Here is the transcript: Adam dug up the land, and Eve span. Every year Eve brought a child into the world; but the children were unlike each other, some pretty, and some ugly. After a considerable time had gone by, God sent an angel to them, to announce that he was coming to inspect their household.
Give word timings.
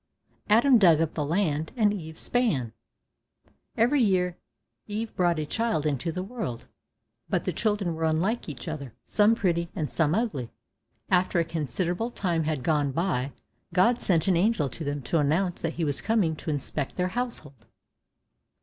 Adam 0.49 0.79
dug 0.79 0.99
up 0.99 1.13
the 1.13 1.23
land, 1.23 1.71
and 1.77 1.93
Eve 1.93 2.17
span. 2.17 2.73
Every 3.77 4.01
year 4.01 4.35
Eve 4.87 5.15
brought 5.15 5.37
a 5.37 5.45
child 5.45 5.85
into 5.85 6.11
the 6.11 6.23
world; 6.23 6.65
but 7.29 7.43
the 7.43 7.53
children 7.53 7.93
were 7.93 8.05
unlike 8.05 8.49
each 8.49 8.67
other, 8.67 8.95
some 9.05 9.35
pretty, 9.35 9.69
and 9.75 9.91
some 9.91 10.15
ugly. 10.15 10.49
After 11.11 11.37
a 11.39 11.43
considerable 11.45 12.09
time 12.09 12.45
had 12.45 12.63
gone 12.63 12.91
by, 12.91 13.31
God 13.75 13.99
sent 14.01 14.27
an 14.27 14.35
angel 14.37 14.69
to 14.69 14.83
them, 14.83 15.03
to 15.03 15.19
announce 15.19 15.61
that 15.61 15.73
he 15.73 15.85
was 15.85 16.01
coming 16.01 16.35
to 16.37 16.49
inspect 16.49 16.95
their 16.95 17.09
household. 17.09 17.67